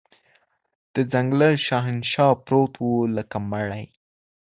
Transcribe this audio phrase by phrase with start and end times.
[0.95, 3.85] د ځنګله شهنشاه پروت وو لکه مړی